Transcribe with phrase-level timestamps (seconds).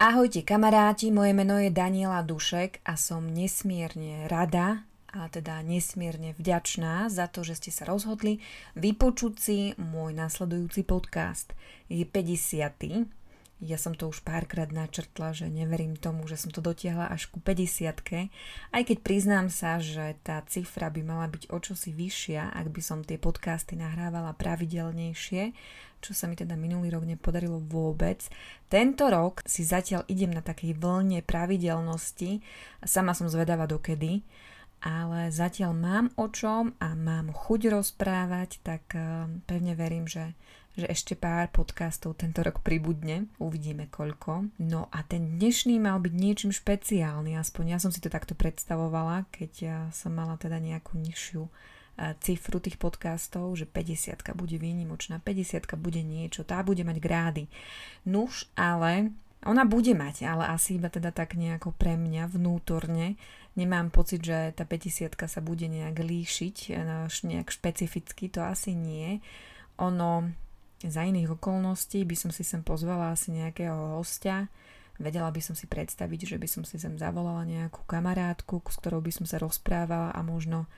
[0.00, 7.12] Ahojte kamaráti, moje meno je Daniela Dušek a som nesmierne rada, a teda nesmierne vďačná
[7.12, 8.40] za to, že ste sa rozhodli
[8.80, 11.52] vypočuť si môj nasledujúci podcast.
[11.92, 13.19] Je 50.
[13.60, 17.44] Ja som to už párkrát načrtla, že neverím tomu, že som to dotiahla až ku
[17.44, 17.92] 50
[18.72, 22.80] aj keď priznám sa, že tá cifra by mala byť o čosi vyššia, ak by
[22.80, 25.52] som tie podcasty nahrávala pravidelnejšie,
[26.00, 28.24] čo sa mi teda minulý rok nepodarilo vôbec.
[28.72, 32.40] Tento rok si zatiaľ idem na takej vlne pravidelnosti,
[32.80, 34.24] sama som zvedavá dokedy,
[34.80, 40.32] ale zatiaľ mám o čom a mám chuť rozprávať, tak eh, pevne verím, že
[40.78, 43.26] že ešte pár podcastov tento rok pribudne.
[43.42, 44.54] Uvidíme koľko.
[44.62, 49.26] No a ten dnešný mal byť niečím špeciálny, aspoň ja som si to takto predstavovala,
[49.34, 51.50] keď ja som mala teda nejakú nižšiu e,
[52.22, 57.44] cifru tých podcastov, že 50 bude výnimočná, 50 bude niečo, tá bude mať grády.
[58.06, 59.10] Nuž, ale
[59.42, 63.18] ona bude mať, ale asi iba teda tak nejako pre mňa vnútorne.
[63.58, 69.18] Nemám pocit, že tá 50 sa bude nejak líšiť, e, nejak špecificky, to asi nie.
[69.80, 70.30] Ono,
[70.80, 74.48] za iných okolností by som si sem pozvala asi nejakého hostia,
[74.96, 79.04] vedela by som si predstaviť, že by som si sem zavolala nejakú kamarátku, s ktorou
[79.04, 80.68] by som sa rozprávala a možno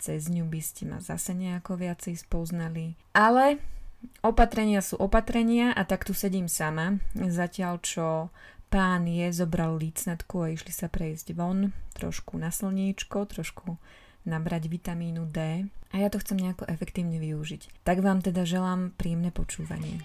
[0.00, 2.96] cez ňu by ste ma zase nejako viacej spoznali.
[3.16, 3.60] Ale
[4.20, 8.06] opatrenia sú opatrenia a tak tu sedím sama, zatiaľ čo
[8.68, 13.78] pán je zobral lícnatku a išli sa prejsť von, trošku na slníčko, trošku
[14.24, 17.86] nabrať vitamínu D a ja to chcem nejako efektívne využiť.
[17.86, 20.02] Tak vám teda želám príjemné počúvanie.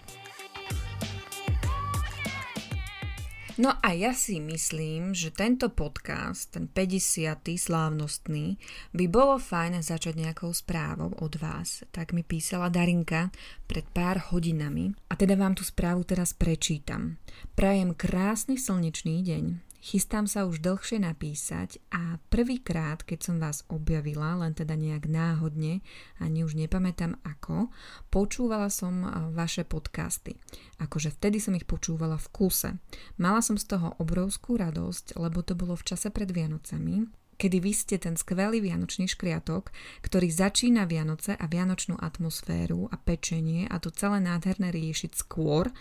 [3.60, 7.44] No a ja si myslím, že tento podcast, ten 50.
[7.60, 8.56] slávnostný,
[8.96, 11.84] by bolo fajn začať nejakou správou od vás.
[11.92, 13.36] Tak mi písala Darinka
[13.68, 17.20] pred pár hodinami a teda vám tú správu teraz prečítam.
[17.60, 19.69] Prajem krásny slnečný deň.
[19.80, 25.80] Chystám sa už dlhšie napísať a prvýkrát, keď som vás objavila, len teda nejak náhodne,
[26.20, 27.72] ani už nepamätám ako,
[28.12, 30.36] počúvala som vaše podcasty.
[30.84, 32.70] Akože vtedy som ich počúvala v kuse.
[33.16, 37.08] Mala som z toho obrovskú radosť, lebo to bolo v čase pred Vianocami
[37.40, 39.72] kedy vy ste ten skvelý vianočný škriatok,
[40.04, 45.72] ktorý začína Vianoce a vianočnú atmosféru a pečenie a to celé nádherné riešiť skôr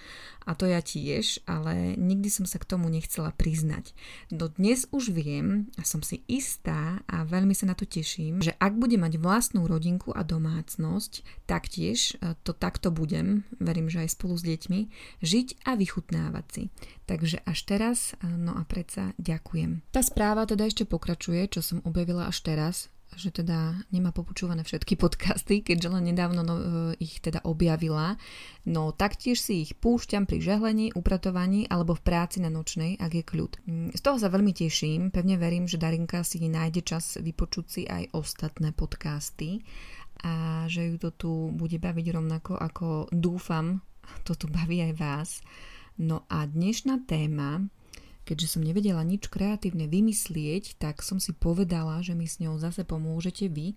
[0.49, 3.93] a to ja tiež, ale nikdy som sa k tomu nechcela priznať.
[4.33, 8.55] Do dnes už viem a som si istá a veľmi sa na to teším, že
[8.57, 14.17] ak budem mať vlastnú rodinku a domácnosť, taktiež e, to takto budem, verím, že aj
[14.17, 14.81] spolu s deťmi,
[15.21, 16.63] žiť a vychutnávať si.
[17.09, 19.81] Takže až teraz, no a predsa ďakujem.
[19.89, 24.99] Tá správa teda ešte pokračuje, čo som objavila až teraz, že teda nemá popočúvané všetky
[25.03, 26.65] podcasty, keďže len nedávno no, e,
[27.01, 28.21] ich teda objavila.
[28.69, 33.25] No taktiež si ich púšťam pri žehlení, upratovaní alebo v práci na nočnej, ak je
[33.25, 33.53] kľud.
[33.65, 37.83] Mm, z toho sa veľmi teším, pevne verím, že Darinka si nájde čas vypočuť si
[37.89, 39.65] aj ostatné podcasty
[40.27, 43.81] a že ju to tu bude baviť rovnako ako dúfam,
[44.27, 45.31] to tu baví aj vás.
[45.99, 47.67] No a dnešná téma
[48.29, 52.85] Keďže som nevedela nič kreatívne vymyslieť, tak som si povedala, že mi s ňou zase
[52.85, 53.73] pomôžete vy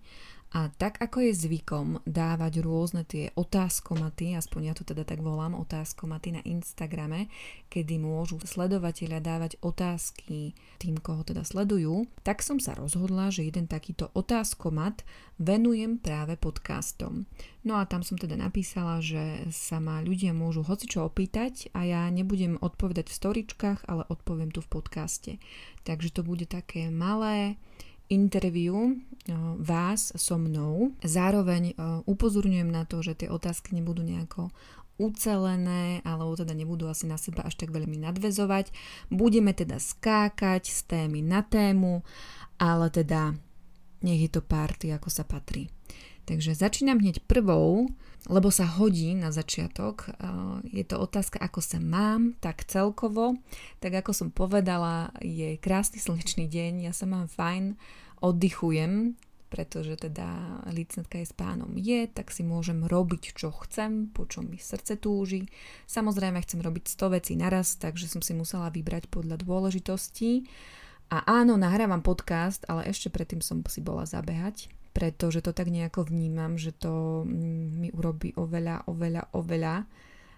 [0.51, 5.55] a tak ako je zvykom dávať rôzne tie otázkomaty, aspoň ja to teda tak volám,
[5.55, 7.31] otázkomaty na Instagrame,
[7.71, 13.71] kedy môžu sledovateľia dávať otázky tým, koho teda sledujú, tak som sa rozhodla, že jeden
[13.71, 15.07] takýto otázkomat
[15.39, 17.31] venujem práve podcastom.
[17.63, 22.03] No a tam som teda napísala, že sa ma ľudia môžu hocičo opýtať a ja
[22.11, 25.31] nebudem odpovedať v storičkách, ale odpoviem tu v podcaste.
[25.87, 27.55] Takže to bude také malé,
[28.11, 30.91] interviu eh, vás so mnou.
[30.99, 34.51] Zároveň eh, upozorňujem na to, že tie otázky nebudú nejako
[35.01, 38.69] ucelené, alebo teda nebudú asi na seba až tak veľmi nadvezovať.
[39.09, 42.05] Budeme teda skákať z témy na tému,
[42.61, 43.33] ale teda
[44.05, 45.73] nech je to party, ako sa patrí.
[46.29, 47.89] Takže začínam hneď prvou,
[48.29, 50.13] lebo sa hodí na začiatok.
[50.69, 53.41] Je to otázka, ako sa mám, tak celkovo.
[53.81, 57.73] Tak ako som povedala, je krásny slnečný deň, ja sa mám fajn,
[58.21, 59.17] oddychujem,
[59.51, 64.47] pretože teda licnetka je s pánom je, tak si môžem robiť, čo chcem, po čom
[64.47, 65.51] mi srdce túži.
[65.91, 70.47] Samozrejme chcem robiť 100 vecí naraz, takže som si musela vybrať podľa dôležitostí.
[71.11, 76.07] A áno, nahrávam podcast, ale ešte predtým som si bola zabehať, pretože to tak nejako
[76.07, 79.83] vnímam, že to mm, mi urobí oveľa, oveľa, oveľa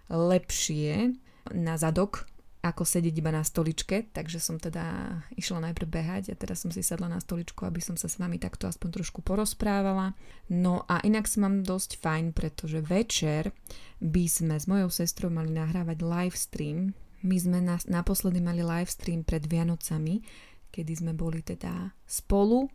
[0.09, 1.13] lepšie
[1.53, 2.25] na zadok
[2.63, 6.79] ako sedieť iba na stoličke, takže som teda išla najprv behať a teraz som si
[6.79, 10.15] sadla na stoličku, aby som sa s vami takto aspoň trošku porozprávala.
[10.47, 13.51] No a inak som mám dosť fajn, pretože večer
[13.99, 16.95] by sme s mojou sestrou mali nahrávať live stream.
[17.19, 20.23] My sme na, naposledy mali live stream pred Vianocami,
[20.71, 22.71] kedy sme boli teda spolu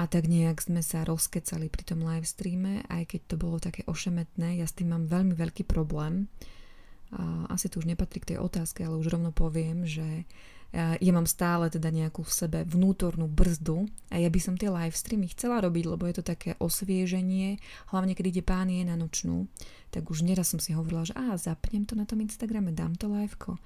[0.00, 3.84] a tak nejak sme sa rozkecali pri tom live streame, aj keď to bolo také
[3.84, 4.64] ošemetné.
[4.64, 6.32] Ja s tým mám veľmi veľký problém
[7.50, 10.24] asi to už nepatrí k tej otázke, ale už rovno poviem, že
[10.76, 14.94] ja mám stále teda nejakú v sebe vnútornú brzdu a ja by som tie live
[14.94, 17.58] streamy chcela robiť, lebo je to také osvieženie,
[17.90, 19.50] hlavne keď ide pán je na nočnú,
[19.90, 23.10] tak už neraz som si hovorila, že á, zapnem to na tom Instagrame, dám to
[23.10, 23.58] liveko.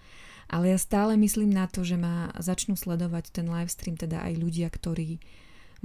[0.49, 4.40] Ale ja stále myslím na to, že ma začnú sledovať ten live stream teda aj
[4.40, 5.20] ľudia, ktorí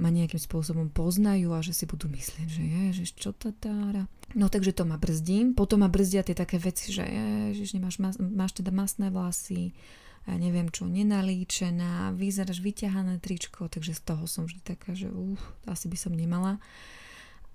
[0.00, 4.08] ma nejakým spôsobom poznajú a že si budú myslieť, že ježiš, čo to tára.
[4.32, 5.52] No takže to ma brzdím.
[5.52, 9.76] Potom ma brzdia tie také veci, že ježiš, nemáš, mas, máš teda masné vlasy,
[10.24, 15.36] ja neviem čo, nenalíčená, vyzeráš vyťahané tričko, takže z toho som vždy taká, že uh,
[15.68, 16.60] asi by som nemala.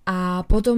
[0.05, 0.77] A potom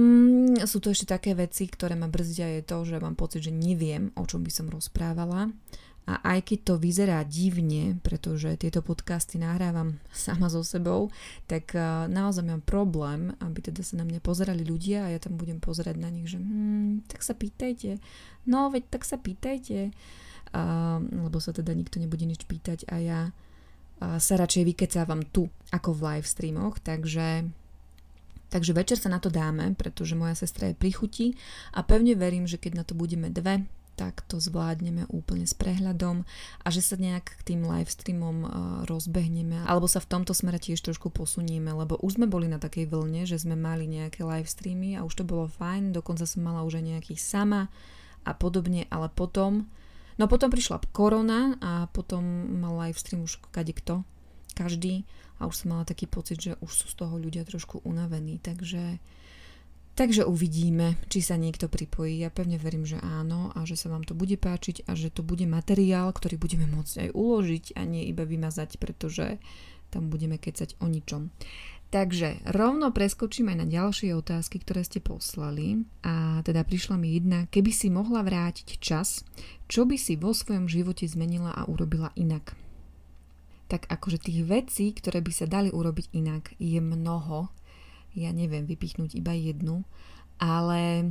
[0.64, 4.08] sú to ešte také veci, ktoré ma brzdia, je to, že mám pocit, že neviem,
[4.16, 5.52] o čom by som rozprávala.
[6.08, 11.12] A aj keď to vyzerá divne, pretože tieto podcasty nahrávam sama so sebou,
[11.44, 15.36] tak uh, naozaj mám problém, aby teda sa na mňa pozerali ľudia a ja tam
[15.36, 18.00] budem pozerať na nich, že hm, tak sa pýtajte.
[18.48, 19.92] No, veď tak sa pýtajte.
[20.48, 25.52] Uh, lebo sa teda nikto nebude nič pýtať a ja uh, sa radšej vykecávam tu,
[25.76, 27.44] ako v live streamoch, takže
[28.48, 31.26] Takže večer sa na to dáme, pretože moja sestra je pri chuti
[31.76, 36.22] a pevne verím, že keď na to budeme dve, tak to zvládneme úplne s prehľadom
[36.62, 38.50] a že sa nejak k tým live streamom uh,
[38.86, 42.86] rozbehneme alebo sa v tomto smere tiež trošku posunieme, lebo už sme boli na takej
[42.86, 46.62] vlne, že sme mali nejaké live streamy a už to bolo fajn, dokonca som mala
[46.62, 47.66] už aj nejaký sama
[48.22, 49.66] a podobne, ale potom
[50.14, 52.22] no potom prišla korona a potom
[52.62, 54.06] mal live stream už kade kto,
[54.54, 55.02] každý
[55.42, 59.02] a už som mala taký pocit, že už sú z toho ľudia trošku unavení, takže
[59.98, 62.22] Takže uvidíme, či sa niekto pripojí.
[62.22, 65.26] Ja pevne verím, že áno a že sa vám to bude páčiť a že to
[65.26, 69.42] bude materiál, ktorý budeme môcť aj uložiť a nie iba vymazať, pretože
[69.90, 71.34] tam budeme kecať o ničom.
[71.90, 75.82] Takže rovno preskočím aj na ďalšie otázky, ktoré ste poslali.
[76.06, 79.26] A teda prišla mi jedna, keby si mohla vrátiť čas,
[79.66, 82.54] čo by si vo svojom živote zmenila a urobila inak?
[83.66, 87.50] Tak akože tých vecí, ktoré by sa dali urobiť inak, je mnoho
[88.14, 89.84] ja neviem vypichnúť iba jednu,
[90.38, 91.10] ale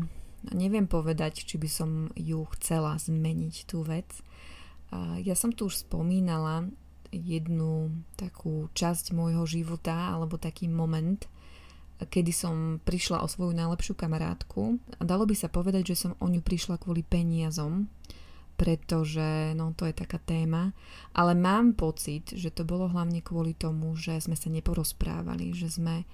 [0.55, 4.07] neviem povedať, či by som ju chcela zmeniť tú vec.
[5.19, 6.71] Ja som tu už spomínala
[7.11, 11.27] jednu takú časť môjho života alebo taký moment,
[11.97, 14.79] kedy som prišla o svoju najlepšiu kamarátku.
[15.01, 17.89] Dalo by sa povedať, že som o ňu prišla kvôli peniazom,
[18.53, 20.73] pretože no to je taká téma,
[21.13, 26.05] ale mám pocit, že to bolo hlavne kvôli tomu, že sme sa neporozprávali, že sme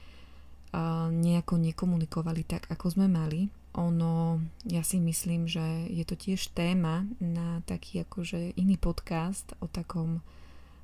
[1.14, 3.50] nejako nekomunikovali tak, ako sme mali.
[3.74, 4.38] Ono,
[4.70, 10.22] ja si myslím, že je to tiež téma na taký akože iný podcast o takom,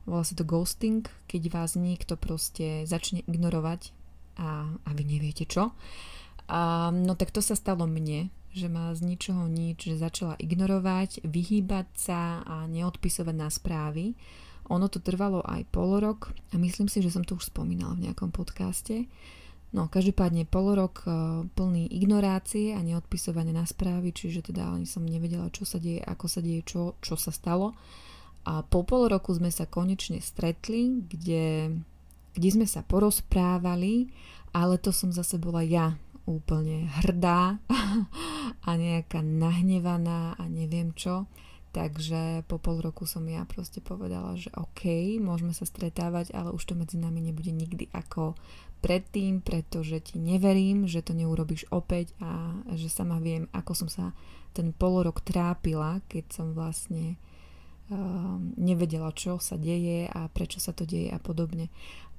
[0.09, 3.93] volá sa to ghosting, keď vás niekto proste začne ignorovať
[4.41, 5.69] a, a vy neviete čo.
[6.49, 11.21] A, no tak to sa stalo mne, že ma z ničoho nič že začala ignorovať,
[11.21, 14.17] vyhýbať sa a neodpisovať na správy.
[14.69, 18.09] Ono to trvalo aj pol rok a myslím si, že som to už spomínala v
[18.09, 19.05] nejakom podcaste.
[19.69, 25.53] No, každopádne rok uh, plný ignorácie a neodpisovania na správy, čiže teda ani som nevedela,
[25.53, 27.77] čo sa deje, ako sa deje, čo, čo sa stalo.
[28.49, 31.77] A po pol roku sme sa konečne stretli, kde,
[32.33, 34.09] kde sme sa porozprávali,
[34.57, 35.93] ale to som zase bola ja
[36.25, 37.61] úplne hrdá
[38.67, 41.29] a nejaká nahnevaná a neviem čo.
[41.69, 46.65] Takže po pol roku som ja proste povedala, že OK, môžeme sa stretávať, ale už
[46.65, 48.33] to medzi nami nebude nikdy ako
[48.79, 54.15] predtým, pretože ti neverím, že to neurobiš opäť a že sama viem, ako som sa
[54.55, 57.19] ten polorok trápila, keď som vlastne
[57.91, 61.67] uh, nevedela, čo sa deje a prečo sa to deje a podobne.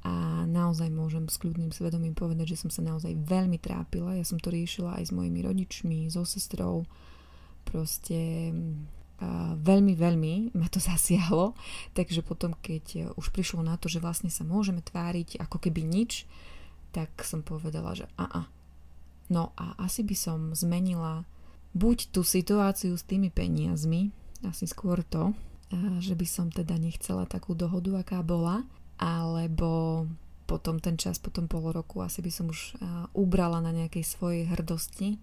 [0.00, 4.16] A naozaj môžem s kľudným svedomím povedať, že som sa naozaj veľmi trápila.
[4.16, 6.88] Ja som to riešila aj s mojimi rodičmi, so sestrou.
[7.68, 8.48] Proste
[9.60, 11.54] veľmi, veľmi ma to zasiahlo.
[11.92, 16.24] Takže potom, keď už prišlo na to, že vlastne sa môžeme tváriť ako keby nič,
[16.90, 18.50] tak som povedala, že a.
[19.30, 21.22] No a asi by som zmenila
[21.70, 24.10] buď tú situáciu s tými peniazmi,
[24.42, 25.30] asi skôr to,
[26.02, 28.66] že by som teda nechcela takú dohodu, aká bola,
[28.98, 30.02] alebo
[30.50, 32.74] potom ten čas, potom pol roku asi by som už
[33.14, 35.22] ubrala na nejakej svojej hrdosti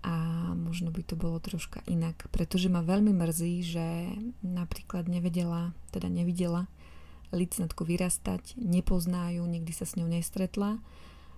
[0.00, 0.14] a
[0.56, 3.86] možno by to bolo troška inak, pretože ma veľmi mrzí, že
[4.40, 6.68] napríklad nevedela, teda nevidela
[7.30, 10.82] licnatku vyrastať, nepozná ju, nikdy sa s ňou nestretla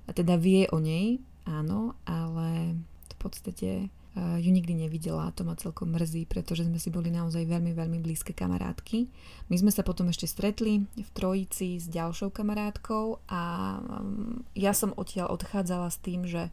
[0.08, 2.80] a teda vie o nej, áno, ale
[3.12, 3.70] v podstate
[4.16, 7.76] uh, ju nikdy nevidela a to ma celkom mrzí, pretože sme si boli naozaj veľmi,
[7.76, 9.10] veľmi blízke kamarátky.
[9.52, 13.42] My sme sa potom ešte stretli v trojici s ďalšou kamarátkou a
[13.78, 16.48] um, ja som odtiaľ odchádzala s tým, že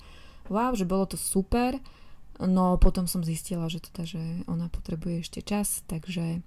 [0.50, 1.78] wow, že bolo to super,
[2.42, 6.44] no potom som zistila, že teda, že ona potrebuje ešte čas, takže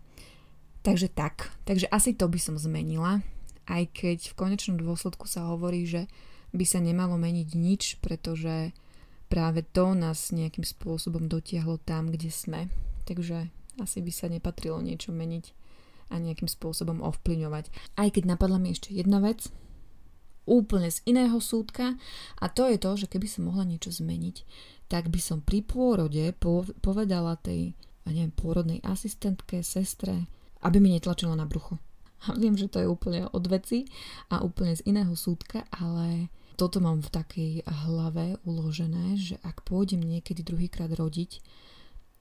[0.83, 1.55] Takže tak.
[1.63, 3.23] Takže asi to by som zmenila,
[3.71, 6.11] aj keď v konečnom dôsledku sa hovorí, že
[6.51, 8.75] by sa nemalo meniť nič, pretože
[9.31, 12.61] práve to nás nejakým spôsobom dotiahlo tam, kde sme.
[13.07, 15.55] Takže asi by sa nepatrilo niečo meniť
[16.13, 17.97] a nejakým spôsobom ovplyvňovať.
[17.97, 19.49] Aj keď napadla mi ešte jedna vec,
[20.49, 21.95] úplne z iného súdka
[22.39, 24.37] a to je to, že keby som mohla niečo zmeniť,
[24.91, 26.35] tak by som pri pôrode
[26.83, 27.73] povedala tej,
[28.05, 30.29] ja neviem, pôrodnej asistentke, sestre,
[30.63, 31.79] aby mi netlačilo na brucho.
[32.31, 33.89] A viem, že to je úplne od veci
[34.31, 39.99] a úplne z iného súdka, ale toto mám v takej hlave uložené, že ak pôjdem
[39.99, 41.43] niekedy druhýkrát rodiť,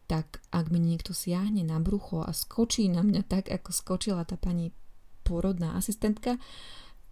[0.10, 4.36] tak ak mi niekto siahne na brucho a skočí na mňa tak, ako skočila tá
[4.36, 4.74] pani
[5.22, 6.42] pôrodná asistentka,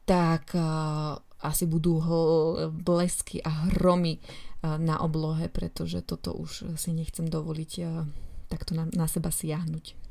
[0.09, 6.89] tak uh, asi budú hl- blesky a hromy uh, na oblohe, pretože toto už si
[6.97, 8.09] nechcem dovoliť uh,
[8.49, 10.09] takto na, na seba siahnuť.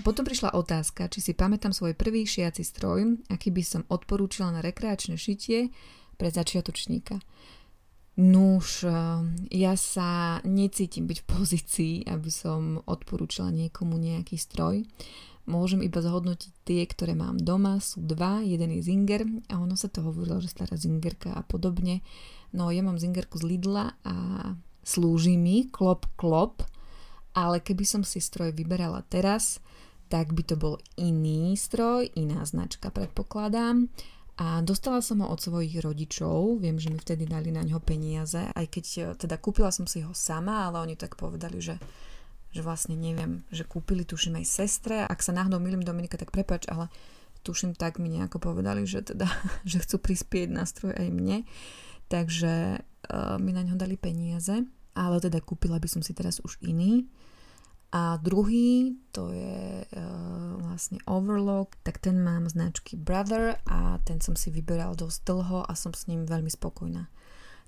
[0.00, 4.64] Potom prišla otázka, či si pamätám svoj prvý šiaci stroj, aký by som odporúčila na
[4.64, 5.68] rekreačné šitie
[6.16, 7.20] pre začiatočníka.
[8.20, 8.92] Nuž, eh,
[9.52, 14.84] ja sa necítim byť v pozícii, aby som odporúčala niekomu nejaký stroj.
[15.50, 17.82] Môžem iba zhodnotiť tie, ktoré mám doma.
[17.82, 22.06] Sú dva, jeden je Zinger a ono sa to hovorilo, že stará Zingerka a podobne.
[22.54, 24.14] No ja mám Zingerku z Lidla a
[24.86, 26.62] slúži mi, klop klop,
[27.34, 29.58] ale keby som si stroj vyberala teraz,
[30.10, 33.86] tak by to bol iný stroj, iná značka predpokladám.
[34.40, 38.40] A dostala som ho od svojich rodičov, viem, že mi vtedy dali na ňo peniaze,
[38.40, 41.76] aj keď e, teda kúpila som si ho sama, ale oni tak povedali, že,
[42.50, 44.96] že vlastne neviem, že kúpili tuším aj sestre.
[45.06, 46.90] Ak sa náhodou milím Dominika, tak prepač, ale
[47.46, 49.30] tuším tak mi nejako povedali, že teda,
[49.70, 51.38] že chcú prispieť nástroj aj mne.
[52.10, 54.66] Takže uh, mi na ňo dali peniaze,
[54.98, 57.06] ale teda kúpila by som si teraz už iný.
[57.90, 64.38] A druhý, to je uh, vlastne Overlock, tak ten mám značky Brother a ten som
[64.38, 67.10] si vyberal dosť dlho a som s ním veľmi spokojná.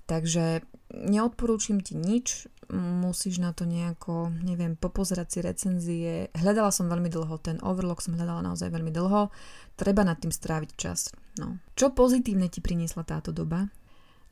[0.03, 6.11] Takže neodporúčam ti nič, musíš na to nejako, neviem, popozerať si recenzie.
[6.35, 9.29] Hľadala som veľmi dlho, ten Overlock som hľadala naozaj veľmi dlho,
[9.77, 11.13] treba nad tým stráviť čas.
[11.39, 11.59] No.
[11.77, 13.69] Čo pozitívne ti priniesla táto doba?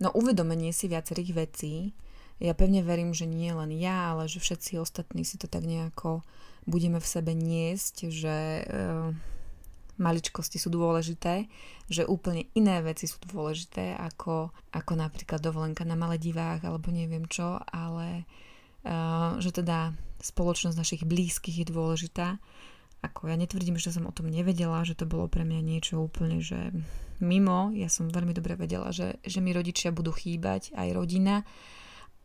[0.02, 1.94] No uvedomenie si viacerých vecí,
[2.42, 6.26] ja pevne verím, že nie len ja, ale že všetci ostatní si to tak nejako
[6.66, 8.64] budeme v sebe niesť, že e,
[10.02, 11.46] maličkosti sú dôležité,
[11.86, 17.62] že úplne iné veci sú dôležité ako, ako napríklad dovolenka na Maledivách alebo neviem čo,
[17.70, 18.26] ale
[18.82, 18.94] e,
[19.38, 22.42] že teda spoločnosť našich blízkych je dôležitá.
[23.02, 26.42] Ako ja netvrdím, že som o tom nevedela, že to bolo pre mňa niečo úplne,
[26.42, 26.70] že
[27.22, 31.46] mimo, ja som veľmi dobre vedela, že, že mi rodičia budú chýbať, aj rodina,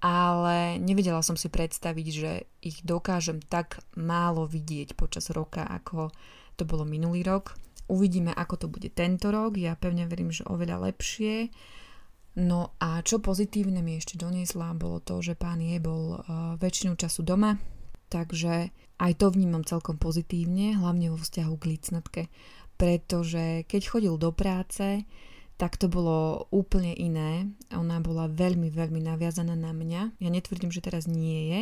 [0.04, 6.12] ale nevedela som si predstaviť, že ich dokážem tak málo vidieť počas roka, ako
[6.56, 7.56] to bolo minulý rok.
[7.86, 9.54] Uvidíme, ako to bude tento rok.
[9.58, 11.54] Ja pevne verím, že oveľa lepšie.
[12.36, 16.92] No a čo pozitívne mi ešte doniesla, bolo to, že pán je bol uh, väčšinu
[17.00, 17.56] času doma,
[18.12, 18.68] takže
[19.00, 22.22] aj to vnímam celkom pozitívne, hlavne vo vzťahu k licnatke,
[22.76, 25.08] pretože keď chodil do práce,
[25.56, 27.48] tak to bolo úplne iné.
[27.72, 30.20] Ona bola veľmi, veľmi naviazaná na mňa.
[30.20, 31.60] Ja netvrdím, že teraz nie je.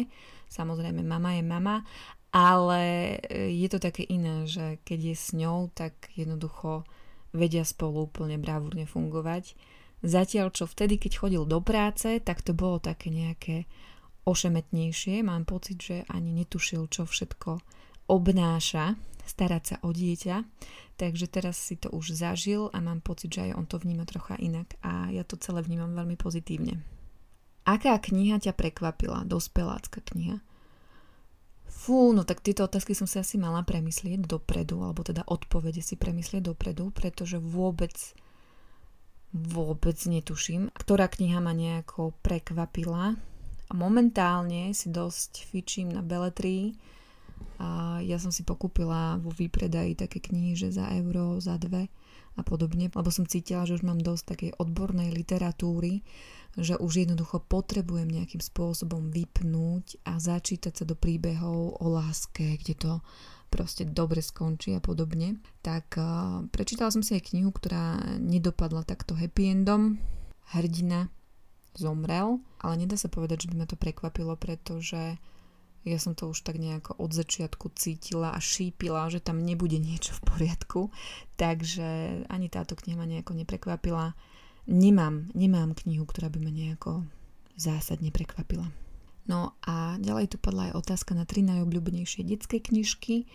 [0.51, 1.87] Samozrejme, mama je mama,
[2.35, 2.83] ale
[3.31, 6.83] e, je to také iné, že keď je s ňou, tak jednoducho
[7.31, 9.55] vedia spolu úplne bravúrne fungovať.
[10.03, 13.71] Zatiaľ, čo vtedy, keď chodil do práce, tak to bolo také nejaké
[14.27, 15.23] ošemetnejšie.
[15.23, 17.63] Mám pocit, že ani netušil, čo všetko
[18.11, 20.37] obnáša starať sa o dieťa.
[20.95, 24.39] Takže teraz si to už zažil a mám pocit, že aj on to vníma trocha
[24.39, 26.79] inak a ja to celé vnímam veľmi pozitívne.
[27.65, 29.25] Aká kniha ťa prekvapila?
[29.25, 30.39] Dospelácka kniha.
[31.69, 36.01] Fú, no tak tieto otázky som si asi mala premyslieť dopredu, alebo teda odpovede si
[36.01, 37.93] premyslieť dopredu, pretože vôbec
[39.35, 43.19] vôbec netuším, ktorá kniha ma nejako prekvapila.
[43.75, 46.79] Momentálne si dosť fičím na beletrii,
[47.59, 51.91] a ja som si pokúpila vo výpredaji také knihy, že za euro, za dve
[52.35, 56.03] a podobne, lebo som cítila, že už mám dosť takej odbornej literatúry,
[56.55, 62.75] že už jednoducho potrebujem nejakým spôsobom vypnúť a začítať sa do príbehov o láske, kde
[62.75, 62.93] to
[63.51, 65.39] proste dobre skončí a podobne.
[65.63, 70.03] Tak uh, prečítala som si aj knihu, ktorá nedopadla takto happy endom.
[70.51, 71.11] Hrdina
[71.75, 75.19] zomrel, ale nedá sa povedať, že by ma to prekvapilo, pretože
[75.85, 80.17] ja som to už tak nejako od začiatku cítila a šípila, že tam nebude niečo
[80.17, 80.89] v poriadku.
[81.37, 84.17] Takže ani táto kniha ma nejako neprekvapila.
[84.65, 87.05] Nemám, nemám knihu, ktorá by ma nejako
[87.55, 88.69] zásadne prekvapila.
[89.25, 93.29] No a ďalej tu padla aj otázka na tri najobľúbenejšie detské knižky.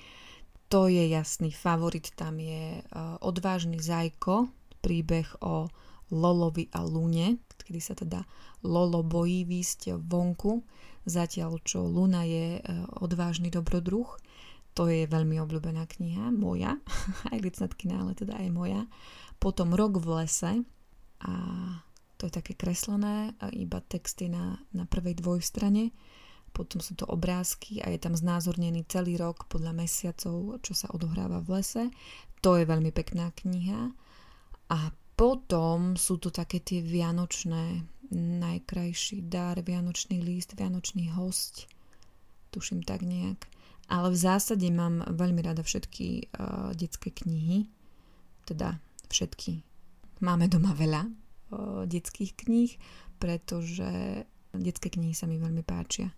[0.69, 4.53] To je jasný favorit, tam je uh, Odvážny zajko,
[4.85, 5.65] príbeh o
[6.13, 8.21] Lolovi a Lune, kedy sa teda
[8.65, 10.61] Lolo bojí výsť vonku
[11.09, 12.61] zatiaľ čo Luna je e,
[13.01, 14.07] odvážny dobrodruh.
[14.77, 16.77] To je veľmi obľúbená kniha, moja,
[17.33, 18.81] aj licnatkina, ale teda aj moja.
[19.41, 20.51] Potom Rok v lese
[21.19, 21.33] a
[22.19, 25.95] to je také kreslené, iba texty na, na prvej dvojstrane.
[26.51, 31.39] Potom sú to obrázky a je tam znázornený celý rok podľa mesiacov, čo sa odohráva
[31.39, 31.83] v lese.
[32.43, 33.95] To je veľmi pekná kniha.
[34.69, 34.79] A
[35.15, 41.69] potom sú tu také tie vianočné najkrajší dar, vianočný list, vianočný host,
[42.51, 43.47] tuším tak nejak.
[43.89, 47.65] Ale v zásade mám veľmi rada všetky uh, detské knihy,
[48.45, 48.77] teda
[49.09, 49.68] všetky.
[50.19, 51.07] Máme doma veľa
[51.89, 52.71] detských kníh,
[53.17, 54.23] pretože
[54.53, 56.13] detské knihy sa mi veľmi páčia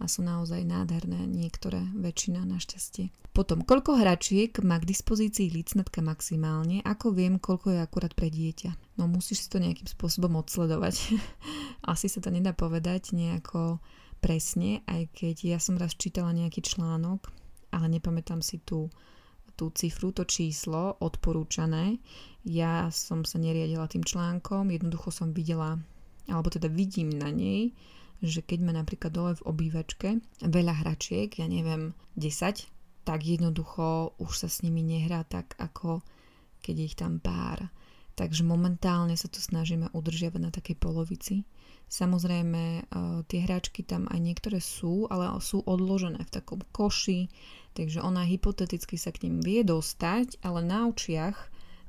[0.00, 3.12] a sú naozaj nádherné, niektoré, väčšina našťastie.
[3.36, 8.96] Potom, koľko hračiek má k dispozícii licnatka maximálne, ako viem, koľko je akurát pre dieťa.
[8.96, 11.20] No musíš si to nejakým spôsobom odsledovať.
[11.92, 13.78] Asi sa to nedá povedať nejako
[14.24, 17.28] presne, aj keď ja som raz čítala nejaký článok,
[17.70, 18.88] ale nepamätám si tú,
[19.60, 22.00] tú cifru, to číslo odporúčané.
[22.48, 25.76] Ja som sa neriadila tým článkom, jednoducho som videla,
[26.24, 27.76] alebo teda vidím na nej,
[28.24, 34.32] že keď má napríklad dole v obývačke veľa hračiek, ja neviem, 10, tak jednoducho už
[34.32, 36.00] sa s nimi nehrá tak, ako
[36.64, 37.68] keď ich tam pár.
[38.16, 41.44] Takže momentálne sa to snažíme udržiavať na takej polovici.
[41.90, 42.82] Samozrejme, e,
[43.26, 47.26] tie hračky tam aj niektoré sú, ale sú odložené v takom koši,
[47.74, 51.36] takže ona hypoteticky sa k ním vie dostať, ale na očiach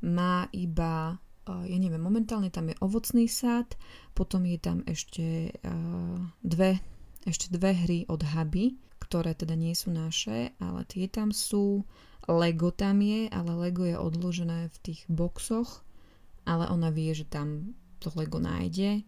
[0.01, 3.75] má iba ja neviem, momentálne tam je ovocný sad,
[4.13, 5.51] potom je tam ešte
[6.45, 6.79] dve,
[7.25, 11.83] ešte dve hry od Haby, ktoré teda nie sú naše, ale tie tam sú.
[12.29, 15.81] Lego tam je, ale Lego je odložené v tých boxoch,
[16.45, 19.01] ale ona vie, že tam to Lego nájde.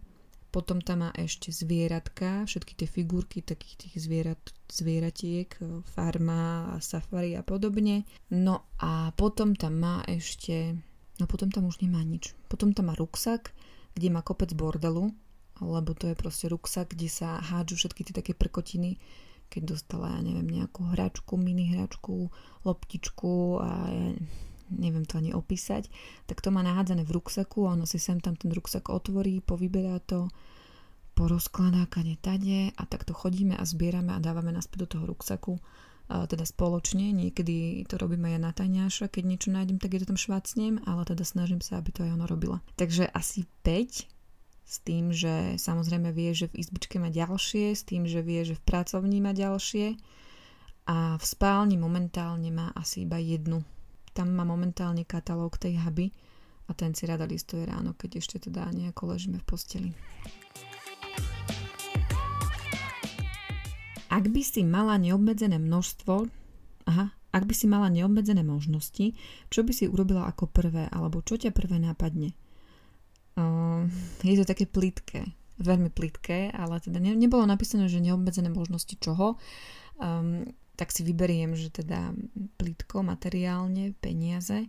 [0.54, 4.38] Potom tam má ešte zvieratka, všetky tie figurky takých tých zvierat,
[4.70, 5.50] zvieratiek,
[5.82, 8.06] farma, safari a podobne.
[8.30, 10.78] No a potom tam má ešte
[11.18, 12.34] No potom tam už nemá nič.
[12.50, 13.54] Potom tam má ruksak,
[13.94, 15.14] kde má kopec bordelu,
[15.62, 18.98] lebo to je proste ruksak, kde sa hádžu všetky tie také prkotiny,
[19.46, 22.34] keď dostala, ja neviem, nejakú hračku, mini hračku,
[22.66, 24.06] loptičku a ja
[24.76, 25.88] neviem to ani opísať,
[26.26, 30.02] tak to má nahádzané v ruksaku a ono si sem tam ten ruksak otvorí, povyberá
[30.02, 30.28] to,
[31.14, 35.62] porozkladá kade tade a takto chodíme a zbierame a dávame naspäť do toho ruksaku
[36.04, 40.12] teda spoločne, niekedy to robím aj ja na tajňáša, keď niečo nájdem, tak je to
[40.12, 42.60] tam švácnem, ale teda snažím sa, aby to aj ona robila.
[42.76, 44.04] Takže asi 5
[44.68, 48.52] s tým, že samozrejme vie, že v izbičke má ďalšie, s tým, že vie, že
[48.52, 49.96] v pracovní má ďalšie
[50.84, 53.64] a v spálni momentálne má asi iba jednu.
[54.14, 56.14] Tam má momentálne katalóg tej huby
[56.64, 59.90] a ten si rada listuje ráno, keď ešte teda nejako ležíme v posteli.
[64.14, 66.30] Ak by si mala neobmedzené množstvo,
[66.86, 69.18] aha, ak by si mala neobmedzené možnosti,
[69.50, 72.30] čo by si urobila ako prvé, alebo čo ťa prvé nápadne?
[73.34, 73.90] Uh,
[74.22, 79.42] je to také plitké, veľmi plitké, ale teda ne, nebolo napísané, že neobmedzené možnosti čoho.
[79.98, 82.12] Um, tak si vyberiem, že teda
[82.58, 84.66] plitko, materiálne, peniaze.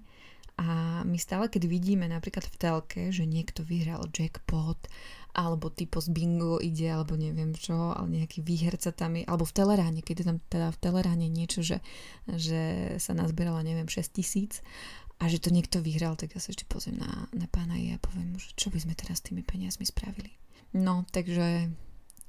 [0.55, 4.79] A my stále, keď vidíme napríklad v telke, že niekto vyhral jackpot
[5.35, 9.51] alebo typo z bingo ide, alebo neviem čo, ale nejaký výherca tam je, alebo v
[9.51, 11.83] Teleráne, keď je tam teda v Teleráne niečo, že,
[12.31, 14.63] že sa nazbierala, neviem, 6 tisíc
[15.19, 18.31] a že to niekto vyhral, tak ja sa ešte pozriem na, na pána a poviem
[18.31, 20.31] mu, že čo by sme teraz s tými peniazmi spravili.
[20.71, 21.67] No, takže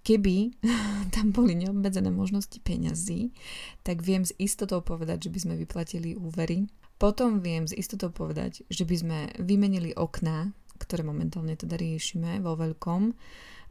[0.07, 0.55] keby
[1.19, 3.35] tam boli neobmedzené možnosti peňazí,
[3.83, 6.71] tak viem s istotou povedať, že by sme vyplatili úvery.
[6.97, 12.55] Potom viem s istotou povedať, že by sme vymenili okná ktoré momentálne teda riešime vo
[12.55, 13.03] veľkom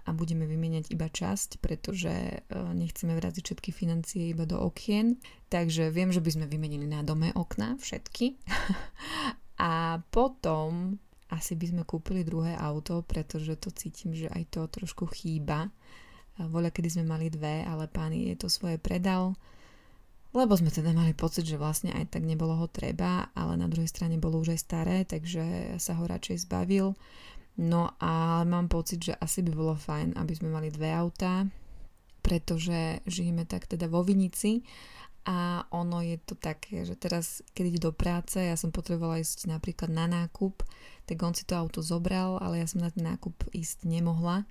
[0.06, 5.18] a budeme vymieňať iba časť, pretože e, nechceme vraziť všetky financie iba do okien.
[5.50, 8.38] Takže viem, že by sme vymenili na dome okna všetky.
[9.66, 11.02] A potom
[11.34, 15.74] asi by sme kúpili druhé auto, pretože to cítim, že aj to trošku chýba.
[16.36, 19.40] Voľa, kedy sme mali dve, ale pán je to svoje predal,
[20.36, 23.88] lebo sme teda mali pocit, že vlastne aj tak nebolo ho treba, ale na druhej
[23.88, 26.92] strane bolo už aj staré, takže sa ho radšej zbavil.
[27.56, 31.48] No a mám pocit, že asi by bolo fajn, aby sme mali dve autá,
[32.20, 34.60] pretože žijeme tak teda vo Vinici
[35.24, 39.48] a ono je to také, že teraz, keď ide do práce, ja som potrebovala ísť
[39.48, 40.68] napríklad na nákup,
[41.08, 44.44] tak on si to auto zobral, ale ja som na ten nákup ísť nemohla.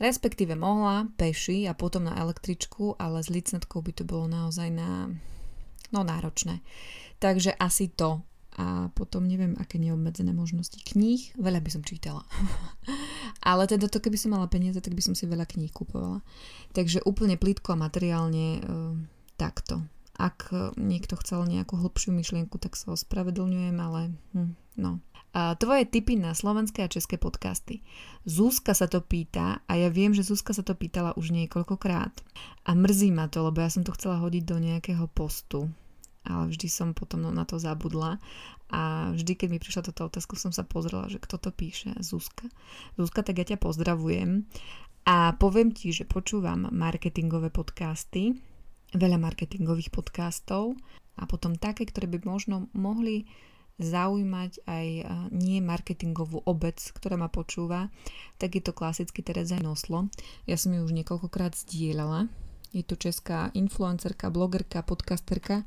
[0.00, 5.12] Respektíve mohla peši a potom na električku, ale s licnatkou by to bolo naozaj na,
[5.92, 6.60] no náročné.
[7.22, 8.24] Takže asi to.
[8.52, 11.32] A potom neviem, aké neobmedzené možnosti kníh.
[11.40, 12.20] Veľa by som čítala.
[13.48, 16.20] ale teda to, keby som mala peniaze, tak by som si veľa kníh kupovala.
[16.76, 18.60] Takže úplne plítko a materiálne e,
[19.40, 19.80] takto.
[20.20, 25.00] Ak niekto chcel nejakú hlbšiu myšlienku, tak sa ospravedlňujem, ale hm, no,
[25.32, 27.80] a tvoje tipy na slovenské a české podcasty.
[28.28, 32.12] Zúska sa to pýta a ja viem, že Zúska sa to pýtala už niekoľkokrát.
[32.68, 35.72] A mrzí ma to, lebo ja som to chcela hodiť do nejakého postu.
[36.28, 38.20] Ale vždy som potom na to zabudla.
[38.68, 41.96] A vždy, keď mi prišla táto otázka, som sa pozrela, že kto to píše.
[42.04, 42.44] Zúska.
[43.00, 44.44] Zúska, tak ja ťa pozdravujem.
[45.08, 48.36] A poviem ti, že počúvam marketingové podcasty,
[48.92, 50.76] veľa marketingových podcastov
[51.16, 53.28] a potom také, ktoré by možno mohli
[53.80, 54.86] zaujímať aj
[55.32, 57.88] nie marketingovú obec, ktorá ma počúva,
[58.36, 60.12] tak je to klasicky Tereza Noslo.
[60.44, 62.28] Ja som ju už niekoľkokrát zdieľala.
[62.70, 65.64] Je to česká influencerka, blogerka, podcasterka,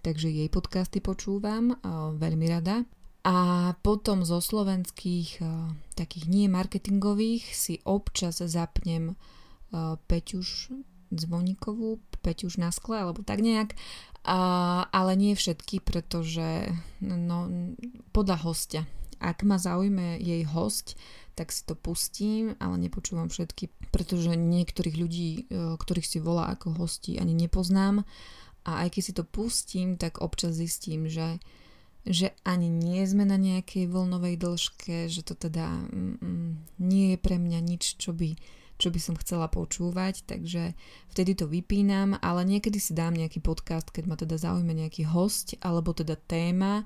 [0.00, 1.76] takže jej podcasty počúvam
[2.18, 2.88] veľmi rada.
[3.22, 5.38] A potom zo slovenských
[5.94, 9.14] takých nie marketingových si občas zapnem
[10.10, 10.74] Peťuš
[11.12, 13.76] Zvoníkovú, Peťuš na skle, alebo tak nejak.
[14.22, 14.38] A,
[14.88, 16.72] ale nie všetky, pretože
[17.02, 17.50] no,
[18.14, 18.82] podľa hostia.
[19.22, 20.98] Ak ma zaujme jej host,
[21.34, 25.42] tak si to pustím, ale nepočúvam všetky, pretože niektorých ľudí, e,
[25.78, 28.04] ktorých si volá ako hosti, ani nepoznám.
[28.62, 31.42] A aj keď si to pustím, tak občas zistím, že,
[32.06, 36.50] že ani nie sme na nejakej voľnovej dĺžke, že to teda mm, mm
[36.82, 38.34] nie je pre mňa nič, čo by
[38.82, 40.74] čo by som chcela počúvať, takže
[41.14, 45.54] vtedy to vypínam, ale niekedy si dám nejaký podcast, keď ma teda zaujme nejaký host
[45.62, 46.82] alebo teda téma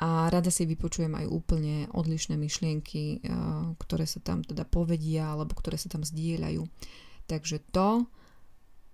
[0.00, 3.32] a rada si vypočujem aj úplne odlišné myšlienky, eh,
[3.76, 6.64] ktoré sa tam teda povedia alebo ktoré sa tam zdieľajú.
[7.28, 8.08] Takže to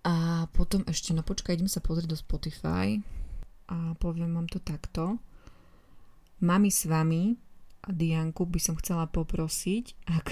[0.05, 2.99] a potom ešte, no počkaj, idem sa pozrieť do Spotify
[3.71, 5.17] a poviem vám to takto.
[6.45, 7.33] Mami s vami
[7.89, 10.27] Dianku by som chcela poprosiť, ak,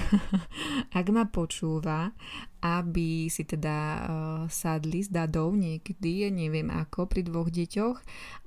[0.99, 2.13] ak ma počúva,
[2.63, 4.03] aby si teda uh,
[4.49, 7.99] sadli s dadou niekedy, neviem ako, pri dvoch deťoch,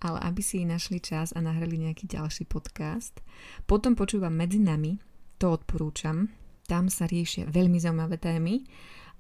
[0.06, 3.22] ale aby si našli čas a nahrali nejaký ďalší podcast.
[3.70, 4.98] Potom počúvam Medzi nami,
[5.38, 6.32] to odporúčam,
[6.66, 8.66] tam sa riešia veľmi zaujímavé témy.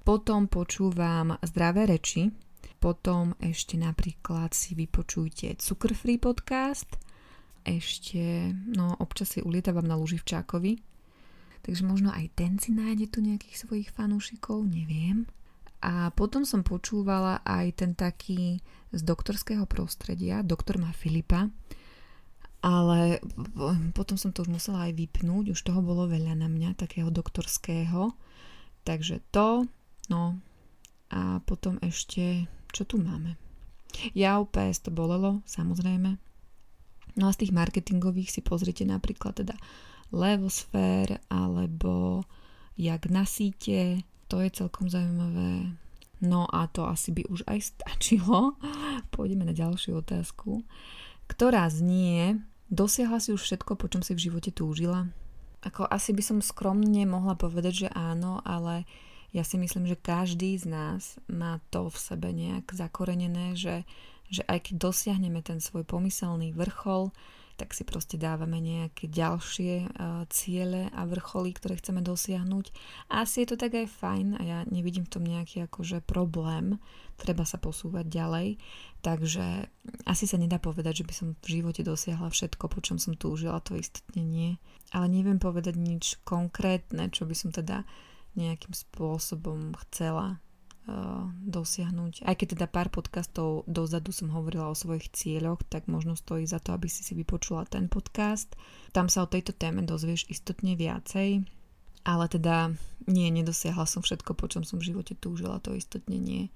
[0.05, 2.29] Potom počúvam Zdravé reči,
[2.77, 6.89] potom ešte napríklad si vypočujte Cukr Free podcast–
[7.65, 10.79] ešte, no občas si ulietávam na Luživčákovi,
[11.65, 15.25] takže možno aj ten si nájde tu nejakých svojich fanúšikov, neviem.
[15.81, 18.61] A potom som počúvala aj ten taký
[18.93, 21.49] z doktorského prostredia, doktor má Filipa,
[22.65, 23.21] ale
[23.93, 28.17] potom som to už musela aj vypnúť, už toho bolo veľa na mňa, takého doktorského.
[28.81, 29.69] Takže to,
[30.09, 30.41] no
[31.13, 33.37] a potom ešte, čo tu máme?
[34.17, 36.17] Ja PS to bolelo, samozrejme.
[37.15, 39.55] No a z tých marketingových si pozrite napríklad teda
[40.11, 42.23] Levosfér alebo
[42.75, 45.71] jak na síte, to je celkom zaujímavé.
[46.23, 48.59] No a to asi by už aj stačilo.
[49.15, 50.63] Pôjdeme na ďalšiu otázku.
[51.25, 55.09] Ktorá znie, dosiahla si už všetko, po čom si v živote túžila?
[55.65, 58.85] Ako asi by som skromne mohla povedať, že áno, ale
[59.33, 63.83] ja si myslím, že každý z nás má to v sebe nejak zakorenené, že
[64.29, 67.13] že aj keď dosiahneme ten svoj pomyselný vrchol,
[67.55, 72.65] tak si proste dávame nejaké ďalšie uh, ciele a vrcholy, ktoré chceme dosiahnuť.
[73.15, 76.75] A asi je to tak aj fajn a ja nevidím v tom nejaký akože problém.
[77.15, 78.59] Treba sa posúvať ďalej.
[78.99, 79.71] Takže
[80.03, 83.63] asi sa nedá povedať, že by som v živote dosiahla všetko, po čom som túžila,
[83.63, 84.59] to istotne nie.
[84.91, 87.87] Ale neviem povedať nič konkrétne, čo by som teda
[88.35, 90.43] nejakým spôsobom chcela
[91.45, 92.29] dosiahnuť.
[92.29, 96.61] Aj keď teda pár podcastov dozadu som hovorila o svojich cieľoch, tak možno stojí za
[96.61, 98.53] to, aby si si vypočula ten podcast.
[98.93, 101.41] Tam sa o tejto téme dozvieš istotne viacej.
[102.05, 102.77] Ale teda
[103.09, 106.53] nie, nedosiahla som všetko, po čom som v živote túžila, to istotne nie.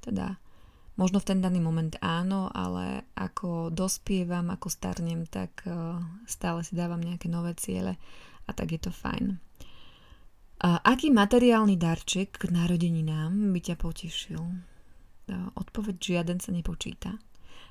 [0.00, 0.40] Teda
[0.96, 6.72] Možno v ten daný moment áno, ale ako dospievam, ako starnem, tak uh, stále si
[6.72, 8.00] dávam nejaké nové ciele
[8.48, 9.36] a tak je to fajn.
[10.56, 14.40] A aký materiálny darček k narodeninám by ťa potešil?
[14.40, 17.20] Uh, odpoveď žiaden sa nepočíta.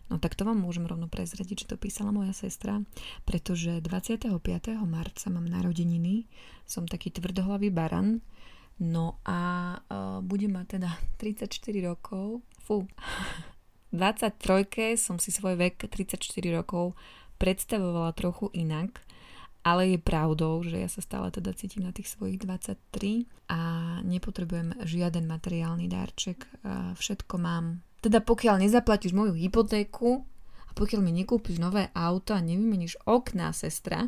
[0.05, 2.77] No tak to vám môžem rovno prezradiť, že to písala moja sestra,
[3.25, 4.29] pretože 25.
[4.85, 6.29] marca mám narodeniny,
[6.69, 8.21] som taký tvrdohlavý baran,
[8.77, 9.39] no a
[9.81, 12.85] uh, budem mať teda 34 rokov, fú,
[13.89, 14.93] 23.
[14.93, 16.21] som si svoj vek 34
[16.53, 16.93] rokov
[17.41, 19.01] predstavovala trochu inak,
[19.65, 23.60] ale je pravdou, že ja sa stále teda cítim na tých svojich 23 a
[24.06, 26.45] nepotrebujem žiaden materiálny darček.
[26.93, 30.21] Všetko mám teda pokiaľ nezaplatíš moju hypotéku
[30.69, 34.06] a pokiaľ mi nekúpiš nové auto a nevymeníš okná, sestra,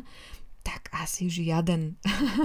[0.62, 1.98] tak asi žiaden.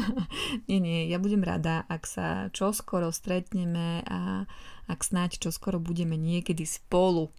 [0.69, 4.49] nie, nie, ja budem rada, ak sa čoskoro stretneme a
[4.89, 7.29] ak snáď čoskoro budeme niekedy spolu.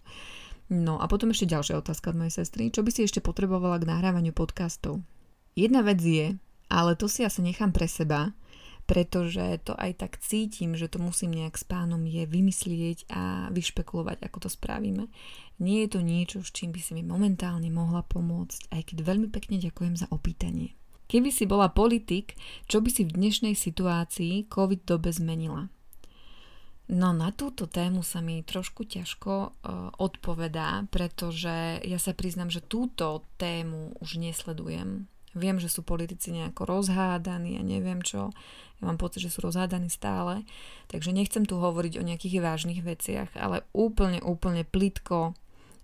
[0.71, 2.71] No a potom ešte ďalšia otázka od mojej sestry.
[2.71, 5.03] Čo by si ešte potrebovala k nahrávaniu podcastov?
[5.55, 6.35] Jedna vec je,
[6.67, 8.35] ale to si asi nechám pre seba,
[8.85, 14.21] pretože to aj tak cítim, že to musím nejak s pánom je vymyslieť a vyšpekulovať,
[14.21, 15.09] ako to spravíme.
[15.57, 19.27] Nie je to niečo, s čím by si mi momentálne mohla pomôcť, aj keď veľmi
[19.33, 20.77] pekne ďakujem za opýtanie.
[21.07, 22.35] Keby si bola politik,
[22.67, 25.69] čo by si v dnešnej situácii COVID dobe zmenila?
[26.85, 29.49] No na túto tému sa mi trošku ťažko uh,
[29.97, 35.09] odpovedá, pretože ja sa priznam, že túto tému už nesledujem.
[35.35, 38.31] Viem, že sú politici nejako rozhádaní a neviem čo.
[38.79, 40.47] Ja mám pocit, že sú rozhádaní stále.
[40.87, 45.35] Takže nechcem tu hovoriť o nejakých vážnych veciach, ale úplne, úplne plitko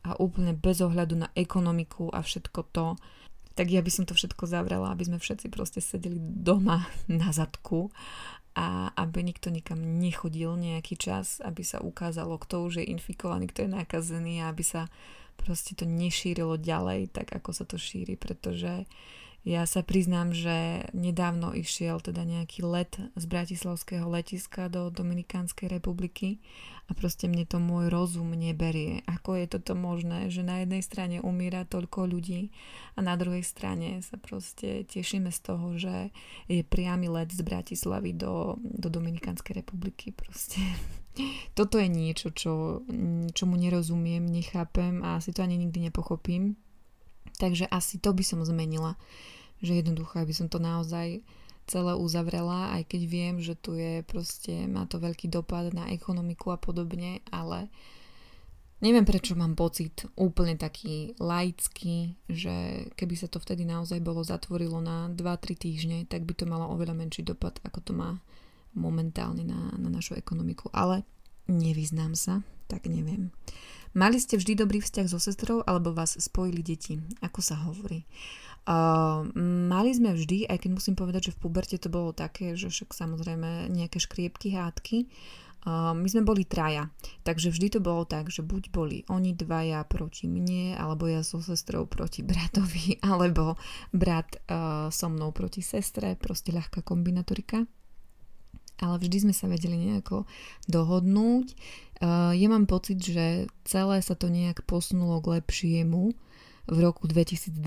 [0.08, 2.96] a úplne bez ohľadu na ekonomiku a všetko to,
[3.54, 7.92] tak ja by som to všetko zavrela, aby sme všetci proste sedeli doma na zadku
[8.52, 13.64] a aby nikto nikam nechodil nejaký čas, aby sa ukázalo, kto už je infikovaný, kto
[13.68, 14.92] je nakazený a aby sa
[15.40, 18.84] proste to nešírilo ďalej, tak ako sa to šíri, pretože
[19.42, 26.38] ja sa priznám, že nedávno išiel teda nejaký let z Bratislavského letiska do Dominikánskej republiky
[26.86, 29.02] a proste mne to môj rozum neberie.
[29.10, 32.54] Ako je toto možné, že na jednej strane umiera toľko ľudí
[32.94, 36.14] a na druhej strane sa proste tešíme z toho, že
[36.46, 40.14] je priamy let z Bratislavy do, do Dominikánskej republiky.
[40.14, 40.62] Proste
[41.58, 42.86] toto je niečo, čo,
[43.34, 46.62] čomu nerozumiem, nechápem a asi to ani nikdy nepochopím
[47.38, 48.98] Takže asi to by som zmenila.
[49.62, 51.22] Že jednoducho, aby som to naozaj
[51.70, 56.52] celé uzavrela, aj keď viem, že tu je proste, má to veľký dopad na ekonomiku
[56.52, 57.70] a podobne, ale
[58.82, 64.82] neviem prečo mám pocit úplne taký laický, že keby sa to vtedy naozaj bolo zatvorilo
[64.82, 68.18] na 2-3 týždne, tak by to malo oveľa menší dopad, ako to má
[68.74, 70.68] momentálne na, na našu ekonomiku.
[70.74, 71.06] Ale
[71.48, 73.30] nevyznám sa, tak neviem.
[73.92, 76.96] Mali ste vždy dobrý vzťah so sestrou alebo vás spojili deti?
[77.20, 78.08] Ako sa hovorí?
[78.64, 79.28] Uh,
[79.68, 82.96] mali sme vždy, aj keď musím povedať, že v puberte to bolo také, že však
[82.96, 85.12] samozrejme nejaké škriepky, hádky.
[85.68, 86.88] Uh, my sme boli traja,
[87.28, 91.44] takže vždy to bolo tak, že buď boli oni dvaja proti mne, alebo ja so
[91.44, 93.60] sestrou proti bratovi, alebo
[93.92, 97.68] brat uh, so mnou proti sestre, proste ľahká kombinatorika
[98.82, 100.26] ale vždy sme sa vedeli nejako
[100.66, 101.54] dohodnúť.
[102.02, 106.10] Uh, ja mám pocit, že celé sa to nejak posunulo k lepšiemu
[106.66, 107.62] v roku 2012.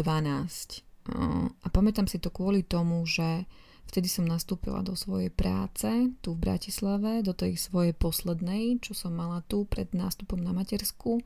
[1.07, 3.47] Uh, a pamätám si to kvôli tomu, že
[3.87, 5.87] vtedy som nastúpila do svojej práce
[6.19, 11.23] tu v Bratislave, do tej svojej poslednej, čo som mala tu pred nástupom na matersku.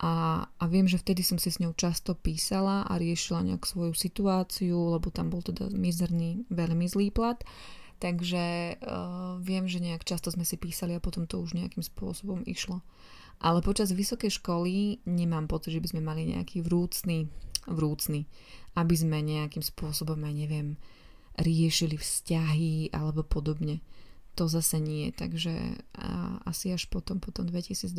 [0.00, 3.92] A, a viem, že vtedy som si s ňou často písala a riešila nejak svoju
[3.92, 7.36] situáciu, lebo tam bol teda mizerný, veľmi zlý plat.
[8.00, 8.44] Takže
[8.80, 12.80] uh, viem, že nejak často sme si písali a potom to už nejakým spôsobom išlo.
[13.40, 17.28] Ale počas vysokej školy nemám pocit, že by sme mali nejaký vrúcný,
[17.68, 18.24] vrúcný,
[18.76, 20.68] aby sme nejakým spôsobom, aj neviem,
[21.40, 23.84] riešili vzťahy alebo podobne.
[24.36, 27.92] To zase nie, takže a, asi až potom, potom 2012.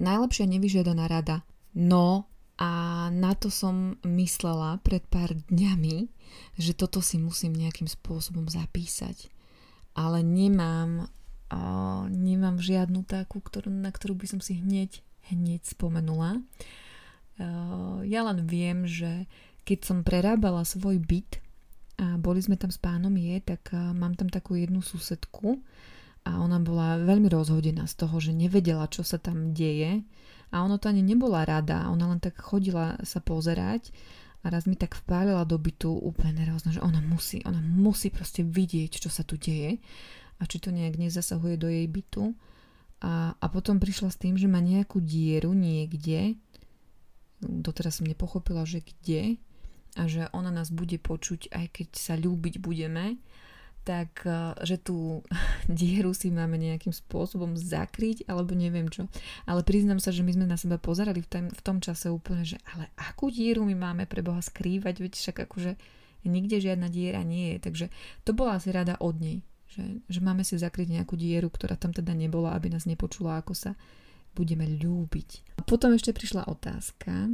[0.00, 1.44] Najlepšia nevyžiadaná rada.
[1.72, 2.31] No,
[2.62, 2.70] a
[3.10, 6.06] na to som myslela pred pár dňami,
[6.54, 9.34] že toto si musím nejakým spôsobom zapísať.
[9.98, 11.10] Ale nemám,
[11.50, 15.02] uh, nemám žiadnu takú, ktorú, na ktorú by som si hneď,
[15.34, 16.38] hneď spomenula.
[17.42, 19.26] Uh, ja len viem, že
[19.66, 21.42] keď som prerábala svoj byt
[21.98, 25.58] a boli sme tam s pánom je, tak mám tam takú jednu susedku
[26.22, 30.02] a ona bola veľmi rozhodená z toho, že nevedela, čo sa tam deje
[30.52, 33.88] a ono to ani nebola rada, ona len tak chodila sa pozerať
[34.44, 38.44] a raz mi tak vpálila do bytu úplne nervózna, že ona musí, ona musí proste
[38.44, 39.80] vidieť, čo sa tu deje
[40.36, 42.36] a či to nejak nezasahuje do jej bytu.
[43.02, 46.38] A, a potom prišla s tým, že má nejakú dieru niekde,
[47.42, 49.42] doteraz som nepochopila, že kde,
[49.98, 53.18] a že ona nás bude počuť, aj keď sa ľúbiť budeme,
[53.82, 55.26] tak e, že tú
[55.70, 59.10] dieru si máme nejakým spôsobom zakryť, alebo neviem čo.
[59.46, 62.46] Ale priznám sa, že my sme na seba pozerali v, tom, v tom čase úplne,
[62.46, 65.74] že ale akú dieru my máme pre Boha skrývať, veď však akože
[66.26, 67.58] nikde žiadna diera nie je.
[67.58, 67.86] Takže
[68.22, 71.90] to bola asi rada od nej, že, že máme si zakryť nejakú dieru, ktorá tam
[71.90, 73.72] teda nebola, aby nás nepočula, ako sa
[74.32, 75.58] budeme ľúbiť.
[75.58, 77.28] A potom ešte prišla otázka,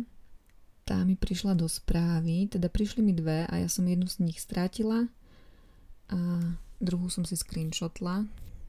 [0.88, 4.40] tá mi prišla do správy, teda prišli mi dve a ja som jednu z nich
[4.40, 5.06] strátila
[6.08, 6.18] a
[6.80, 8.24] druhú som si screenshotla,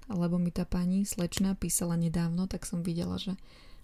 [0.10, 3.38] lebo mi tá pani slečna písala nedávno, tak som videla, že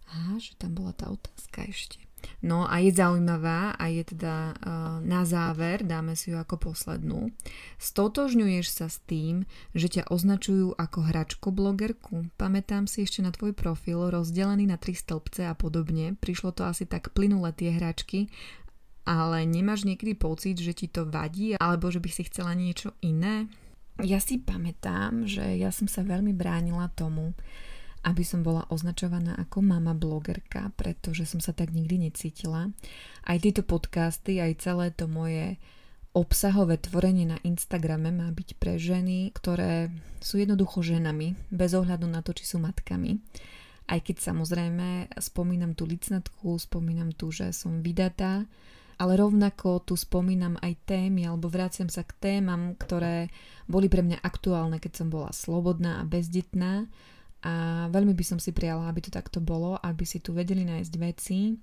[0.09, 2.01] aha, že tam bola tá otázka ešte.
[2.41, 7.29] No a je zaujímavá a je teda uh, na záver, dáme si ju ako poslednú.
[7.77, 9.45] Stotožňuješ sa s tým,
[9.77, 12.25] že ťa označujú ako hračko blogerku?
[12.33, 16.17] Pamätám si ešte na tvoj profil rozdelený na tri stĺpce a podobne.
[16.17, 18.29] Prišlo to asi tak plynule tie hračky,
[19.05, 23.45] ale nemáš niekedy pocit, že ti to vadí alebo že by si chcela niečo iné?
[24.03, 27.31] Ja si pamätám, že ja som sa veľmi bránila tomu,
[28.05, 32.69] aby som bola označovaná ako mama blogerka, pretože som sa tak nikdy necítila.
[33.25, 35.57] Aj tieto podcasty, aj celé to moje
[36.15, 39.91] obsahové tvorenie na Instagrame má byť pre ženy, ktoré
[40.23, 43.19] sú jednoducho ženami, bez ohľadu na to, či sú matkami.
[43.85, 48.47] Aj keď samozrejme spomínam tú licnatku, spomínam tu, že som vydatá,
[48.99, 53.29] ale rovnako tu spomínam aj témy alebo vraciam sa k témam, ktoré
[53.67, 56.88] boli pre mňa aktuálne, keď som bola slobodná a bezdetná
[57.45, 60.93] a veľmi by som si prijala, aby to takto bolo, aby si tu vedeli nájsť
[60.97, 61.53] veci,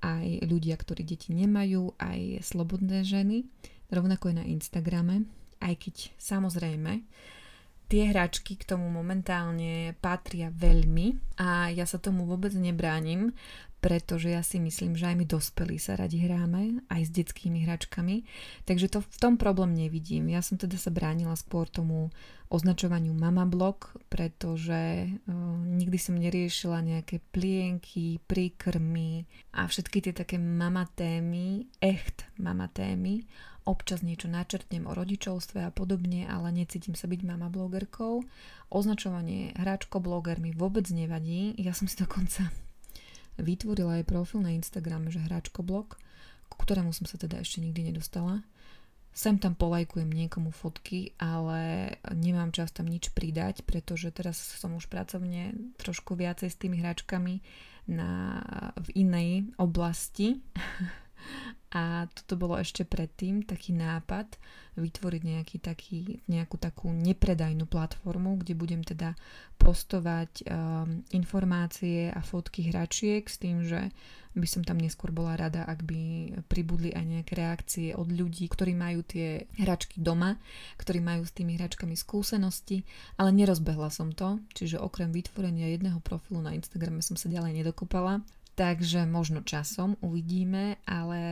[0.00, 3.44] aj ľudia, ktorí deti nemajú, aj slobodné ženy,
[3.92, 5.28] rovnako aj na Instagrame,
[5.60, 7.04] aj keď samozrejme
[7.88, 13.32] tie hračky k tomu momentálne patria veľmi a ja sa tomu vôbec nebránim,
[13.78, 18.26] pretože ja si myslím, že aj my dospelí sa radi hráme, aj s detskými hračkami,
[18.66, 20.26] takže to v tom problém nevidím.
[20.30, 22.10] Ja som teda sa bránila skôr tomu
[22.48, 30.40] označovaniu mama blog, pretože uh, nikdy som neriešila nejaké plienky, príkrmy a všetky tie také
[30.40, 33.28] mama témy, echt mama témy.
[33.68, 38.24] Občas niečo načrtnem o rodičovstve a podobne, ale necítim sa byť mama blogerkou.
[38.72, 41.52] Označovanie hráčko bloger mi vôbec nevadí.
[41.60, 42.48] Ja som si dokonca
[43.38, 45.96] vytvorila aj profil na Instagrame, že hráčko blog,
[46.50, 48.42] ku ktorému som sa teda ešte nikdy nedostala.
[49.18, 54.86] Sem tam polajkujem niekomu fotky, ale nemám čas tam nič pridať, pretože teraz som už
[54.86, 57.42] pracovne trošku viacej s tými hračkami
[57.90, 58.38] na,
[58.78, 60.38] v inej oblasti.
[61.68, 64.40] A toto bolo ešte predtým taký nápad
[64.80, 69.12] vytvoriť nejaký taký, nejakú takú nepredajnú platformu, kde budem teda
[69.60, 73.92] postovať um, informácie a fotky hračiek s tým, že
[74.38, 78.72] by som tam neskôr bola rada, ak by pribudli aj nejaké reakcie od ľudí, ktorí
[78.72, 80.38] majú tie hračky doma,
[80.78, 82.86] ktorí majú s tými hračkami skúsenosti,
[83.18, 88.22] ale nerozbehla som to, čiže okrem vytvorenia jedného profilu na Instagrame som sa ďalej nedokopala.
[88.58, 91.22] Takže možno časom uvidíme, ale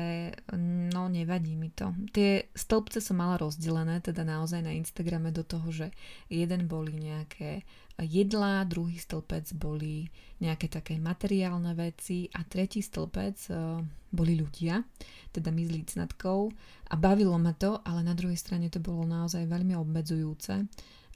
[0.94, 1.90] no nevadí mi to.
[2.14, 5.90] Tie stĺpce som mala rozdelené teda naozaj na Instagrame do toho, že
[6.30, 7.66] jeden boli nejaké
[7.98, 10.06] jedlá, druhý stĺpec boli
[10.38, 13.82] nejaké také materiálne veci a tretí stĺpec uh,
[14.14, 14.86] boli ľudia,
[15.34, 16.40] teda my s lícnatkou
[16.86, 20.62] a bavilo ma to, ale na druhej strane to bolo naozaj veľmi obmedzujúce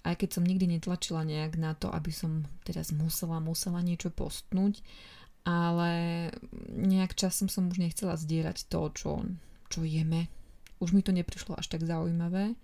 [0.00, 4.80] aj keď som nikdy netlačila nejak na to, aby som teraz musela, musela niečo postnúť,
[5.50, 5.90] ale
[6.70, 9.10] nejak časom som už nechcela zdieľať to, čo,
[9.66, 10.30] čo jeme.
[10.78, 12.54] Už mi to neprišlo až tak zaujímavé.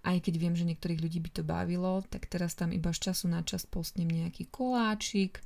[0.00, 3.28] Aj keď viem, že niektorých ľudí by to bavilo, tak teraz tam iba z času
[3.28, 5.44] na čas postnem nejaký koláčik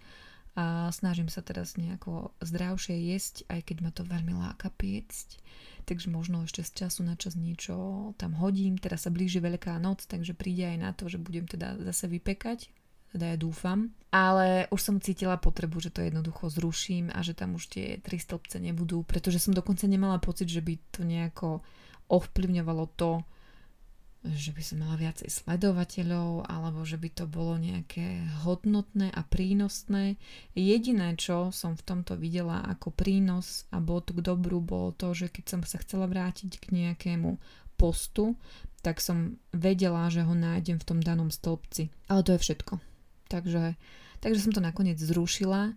[0.55, 5.43] a snažím sa teraz nejako zdravšie jesť, aj keď ma to veľmi láka piecť.
[5.85, 8.79] Takže možno ešte z času na čas niečo tam hodím.
[8.79, 12.71] Teraz sa blíži Veľká noc, takže príde aj na to, že budem teda zase vypekať
[13.14, 13.94] teda ja dúfam.
[14.11, 18.18] Ale už som cítila potrebu, že to jednoducho zruším a že tam už tie tri
[18.18, 21.62] stĺpce nebudú, pretože som dokonca nemala pocit, že by to nejako
[22.11, 23.22] ovplyvňovalo to,
[24.24, 30.16] že by som mala viacej sledovateľov alebo že by to bolo nejaké hodnotné a prínosné.
[30.57, 35.29] Jediné, čo som v tomto videla ako prínos a to k dobru, bolo to, že
[35.29, 37.37] keď som sa chcela vrátiť k nejakému
[37.77, 38.40] postu,
[38.81, 41.92] tak som vedela, že ho nájdem v tom danom stĺpci.
[42.08, 42.94] Ale to je všetko.
[43.35, 43.75] Takže,
[44.23, 45.75] takže som to nakoniec zrušila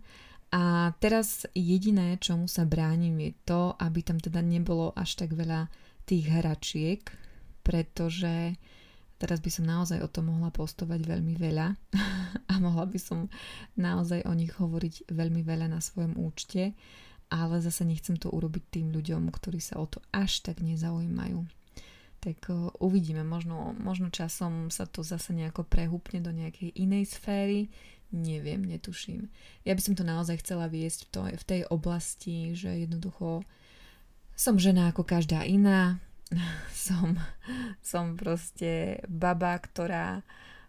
[0.53, 5.67] a teraz jediné, čomu sa bránim je to, aby tam teda nebolo až tak veľa
[6.05, 7.01] tých hračiek,
[7.65, 8.55] pretože
[9.17, 11.67] teraz by som naozaj o tom mohla postovať veľmi veľa
[12.51, 13.27] a mohla by som
[13.75, 16.77] naozaj o nich hovoriť veľmi veľa na svojom účte,
[17.27, 21.56] ale zase nechcem to urobiť tým ľuďom, ktorí sa o to až tak nezaujímajú.
[22.27, 22.51] Tak
[22.83, 27.71] uvidíme, možno, možno časom sa to zase nejako prehúpne do nejakej inej sféry,
[28.11, 29.31] neviem, netuším.
[29.63, 33.47] Ja by som to naozaj chcela viesť v, to, v tej oblasti, že jednoducho
[34.35, 36.03] som žena ako každá iná,
[36.75, 37.15] som,
[37.79, 40.27] som proste baba, ktorá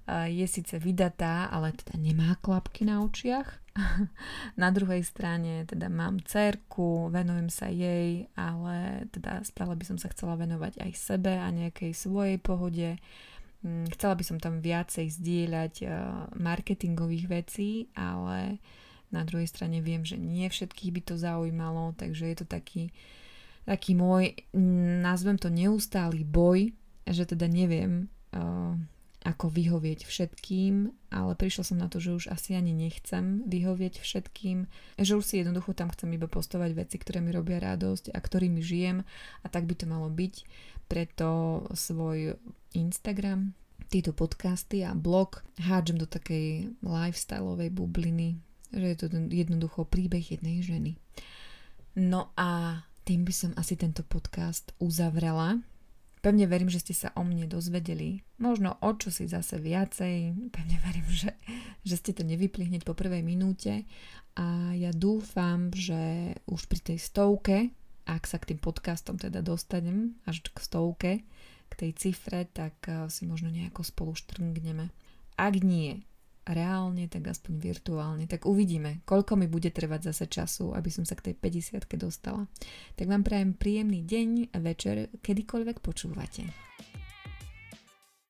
[0.08, 3.60] je síce vydatá, ale teda nemá klapky na očiach.
[4.62, 10.10] Na druhej strane teda mám cerku, venujem sa jej, ale teda stále by som sa
[10.10, 12.98] chcela venovať aj sebe a nejakej svojej pohode.
[13.62, 15.90] Mm, chcela by som tam viacej zdieľať eh,
[16.38, 18.62] marketingových vecí, ale
[19.08, 22.92] na druhej strane viem, že nie všetkých by to zaujímalo, takže je to taký,
[23.64, 24.36] taký môj,
[25.00, 26.70] nazvem to neustály boj,
[27.08, 28.06] že teda neviem,
[28.36, 28.74] eh,
[29.26, 34.70] ako vyhovieť všetkým, ale prišla som na to, že už asi ani nechcem vyhovieť všetkým,
[34.94, 38.62] že už si jednoducho tam chcem iba postovať veci, ktoré mi robia radosť a ktorými
[38.62, 39.02] žijem
[39.42, 40.34] a tak by to malo byť.
[40.86, 42.38] Preto svoj
[42.78, 43.52] Instagram,
[43.90, 48.38] tieto podcasty a blog hádžem do takej lifestyleovej bubliny,
[48.70, 50.94] že je to jednoducho príbeh jednej ženy.
[51.98, 55.58] No a tým by som asi tento podcast uzavrela.
[56.28, 58.20] Pevne verím, že ste sa o mne dozvedeli.
[58.36, 60.36] Možno o čo si zase viacej.
[60.52, 61.32] Pevne verím, že,
[61.88, 63.88] že ste to nevypli hneď po prvej minúte.
[64.36, 67.72] A ja dúfam, že už pri tej stovke,
[68.04, 71.12] ak sa k tým podcastom teda dostanem až k stovke,
[71.64, 74.92] k tej cifre, tak eh, si možno nejako spolu štrngneme.
[75.40, 76.04] Ak nie,
[76.50, 78.24] reálne, tak aspoň virtuálne.
[78.24, 82.48] Tak uvidíme, koľko mi bude trvať zase času, aby som sa k tej 50 dostala.
[82.96, 86.68] Tak vám prajem príjemný deň, večer, kedykoľvek počúvate.